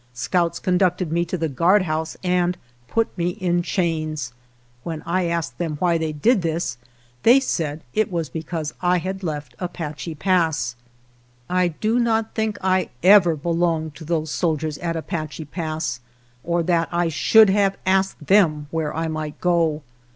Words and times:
Scouts 0.15 0.57
conducted 0.57 1.11
me 1.11 1.25
to 1.25 1.37
the 1.37 1.47
guardhouse 1.47 2.17
and 2.23 2.57
put 2.87 3.15
me 3.19 3.29
in 3.29 3.61
chains. 3.61 4.33
When 4.81 5.03
I 5.03 5.25
asked 5.27 5.59
them 5.59 5.75
why 5.77 5.99
they 5.99 6.11
did 6.11 6.41
this 6.41 6.79
they 7.21 7.39
said 7.39 7.83
it 7.93 8.11
was 8.11 8.27
because 8.27 8.73
I 8.81 8.97
had 8.97 9.21
left 9.21 9.53
Apache 9.59 10.15
Pass. 10.15 10.75
131 11.45 11.53
A 11.53 11.69
GERONIMO 11.69 11.77
I 11.77 11.77
do 11.81 12.03
not 12.03 12.33
think 12.33 12.55
that 12.55 12.65
I 12.67 12.89
ever 13.03 13.35
belonged 13.35 13.93
to 13.93 14.03
those 14.03 14.31
soldiers 14.31 14.79
at 14.79 14.95
Apache 14.95 15.45
Pass, 15.45 15.99
or 16.43 16.63
that 16.63 16.89
I 16.91 17.07
should 17.07 17.51
have 17.51 17.77
asked 17.85 18.25
them 18.25 18.65
where 18.71 18.95
I 18.95 19.07
might 19.07 19.39
go. 19.39 19.83